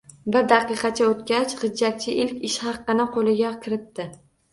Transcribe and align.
Bir 0.35 0.45
daqiqacha 0.51 1.09
oʻtgach, 1.09 1.53
gʻijjakchi 1.59 2.15
ilk 2.23 2.39
ishhaqini 2.49 3.05
qoʻlga 3.19 3.53
kiritdi 3.67 4.09